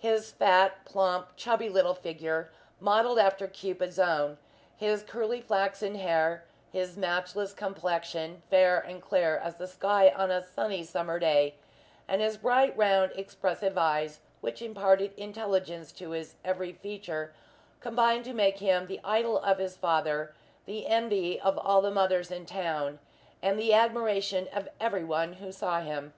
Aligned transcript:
His 0.00 0.32
fat, 0.32 0.84
plump, 0.84 1.28
chubby 1.34 1.70
little 1.70 1.94
figure, 1.94 2.50
modelled 2.78 3.18
after 3.18 3.46
Cupid's 3.48 3.98
own; 3.98 4.36
his 4.76 5.02
curly 5.02 5.40
flaxen 5.40 5.94
hair; 5.94 6.44
his 6.70 6.98
matchless 6.98 7.54
complexion, 7.54 8.42
fair 8.50 8.78
and 8.78 9.00
clear 9.00 9.34
as 9.38 9.54
the 9.56 9.66
sky 9.66 10.12
on 10.14 10.30
a 10.30 10.42
sunny 10.42 10.84
summer 10.84 11.18
day; 11.18 11.54
and 12.06 12.20
his 12.20 12.36
bright, 12.36 12.76
round, 12.76 13.12
expressive 13.12 13.78
eyes, 13.78 14.20
which 14.42 14.60
imparted 14.60 15.14
intelligence 15.18 15.90
to 15.92 16.10
his 16.10 16.34
every 16.44 16.74
feature, 16.74 17.32
combined 17.80 18.26
to 18.26 18.34
make 18.34 18.58
him 18.58 18.86
the 18.88 19.00
idol 19.02 19.38
of 19.38 19.56
his 19.56 19.74
father, 19.78 20.34
the 20.66 20.86
envy 20.86 21.40
of 21.40 21.56
all 21.56 21.80
the 21.80 21.90
mothers 21.90 22.30
in 22.30 22.44
town, 22.44 22.98
and 23.40 23.58
the 23.58 23.72
admiration 23.72 24.48
of 24.52 24.68
every 24.78 25.02
one 25.02 25.32
who 25.32 25.50
saw 25.50 25.80
him. 25.80 26.12